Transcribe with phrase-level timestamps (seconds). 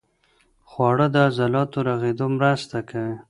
[0.69, 3.15] خواړه د عضلاتو رغېدو مرسته کوي.